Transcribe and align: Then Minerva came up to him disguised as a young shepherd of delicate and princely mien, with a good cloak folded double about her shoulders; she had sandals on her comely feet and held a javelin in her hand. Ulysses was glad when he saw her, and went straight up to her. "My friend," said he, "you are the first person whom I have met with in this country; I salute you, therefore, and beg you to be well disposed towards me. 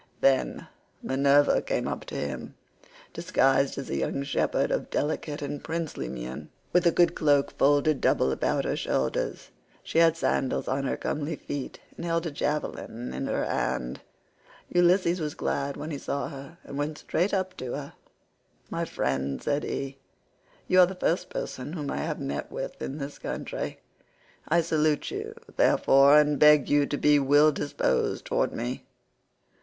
Then 0.19 0.65
Minerva 1.03 1.61
came 1.61 1.87
up 1.87 2.05
to 2.05 2.15
him 2.15 2.55
disguised 3.13 3.77
as 3.77 3.87
a 3.87 3.95
young 3.97 4.23
shepherd 4.23 4.71
of 4.71 4.89
delicate 4.89 5.43
and 5.43 5.63
princely 5.63 6.09
mien, 6.09 6.49
with 6.73 6.87
a 6.87 6.91
good 6.91 7.13
cloak 7.13 7.51
folded 7.51 8.01
double 8.01 8.31
about 8.31 8.65
her 8.65 8.75
shoulders; 8.75 9.51
she 9.83 9.99
had 9.99 10.17
sandals 10.17 10.67
on 10.67 10.85
her 10.85 10.97
comely 10.97 11.35
feet 11.35 11.79
and 11.95 12.03
held 12.03 12.25
a 12.25 12.31
javelin 12.31 13.13
in 13.13 13.27
her 13.27 13.45
hand. 13.45 14.01
Ulysses 14.69 15.21
was 15.21 15.35
glad 15.35 15.77
when 15.77 15.91
he 15.91 15.99
saw 15.99 16.29
her, 16.29 16.57
and 16.63 16.79
went 16.79 16.97
straight 16.97 17.31
up 17.31 17.55
to 17.57 17.73
her. 17.73 17.93
"My 18.71 18.85
friend," 18.85 19.39
said 19.39 19.63
he, 19.63 19.99
"you 20.67 20.79
are 20.79 20.87
the 20.87 20.95
first 20.95 21.29
person 21.29 21.73
whom 21.73 21.91
I 21.91 21.97
have 21.97 22.19
met 22.19 22.51
with 22.51 22.81
in 22.81 22.97
this 22.97 23.19
country; 23.19 23.77
I 24.49 24.61
salute 24.61 25.11
you, 25.11 25.35
therefore, 25.57 26.17
and 26.19 26.39
beg 26.39 26.69
you 26.71 26.87
to 26.87 26.97
be 26.97 27.19
well 27.19 27.51
disposed 27.51 28.25
towards 28.25 28.53
me. 28.53 28.83